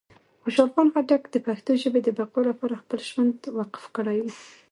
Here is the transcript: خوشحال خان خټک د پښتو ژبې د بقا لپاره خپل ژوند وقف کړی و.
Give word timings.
خوشحال 0.41 0.69
خان 0.73 0.87
خټک 0.93 1.23
د 1.29 1.35
پښتو 1.47 1.71
ژبې 1.81 2.01
د 2.03 2.09
بقا 2.17 2.41
لپاره 2.49 2.79
خپل 2.81 2.99
ژوند 3.09 3.37
وقف 3.59 3.83
کړی 3.95 4.17
و. 4.21 4.25